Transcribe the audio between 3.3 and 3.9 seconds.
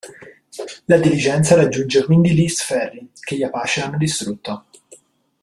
gli Apache